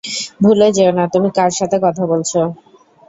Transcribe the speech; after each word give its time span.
ভুলে 0.43 0.67
যেও 0.77 0.91
না 0.97 1.03
তুমি 1.13 1.29
কার 1.37 1.51
সাথে 1.59 1.77
কথা 1.85 2.03
বলছো! 2.11 2.39